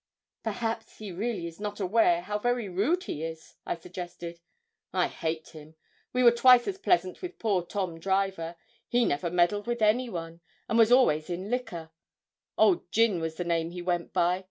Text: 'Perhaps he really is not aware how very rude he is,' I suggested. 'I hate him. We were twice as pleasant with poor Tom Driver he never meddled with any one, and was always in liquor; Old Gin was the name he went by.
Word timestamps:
'Perhaps 0.41 0.97
he 0.97 1.11
really 1.11 1.45
is 1.45 1.59
not 1.59 1.79
aware 1.79 2.21
how 2.23 2.39
very 2.39 2.67
rude 2.67 3.03
he 3.03 3.21
is,' 3.23 3.53
I 3.67 3.75
suggested. 3.75 4.39
'I 4.91 5.07
hate 5.09 5.49
him. 5.49 5.75
We 6.11 6.23
were 6.23 6.31
twice 6.31 6.67
as 6.67 6.79
pleasant 6.79 7.21
with 7.21 7.37
poor 7.37 7.61
Tom 7.63 7.99
Driver 7.99 8.55
he 8.87 9.05
never 9.05 9.29
meddled 9.29 9.67
with 9.67 9.83
any 9.83 10.09
one, 10.09 10.41
and 10.67 10.79
was 10.79 10.91
always 10.91 11.29
in 11.29 11.51
liquor; 11.51 11.91
Old 12.57 12.91
Gin 12.91 13.19
was 13.19 13.35
the 13.35 13.43
name 13.43 13.69
he 13.69 13.83
went 13.83 14.11
by. 14.11 14.39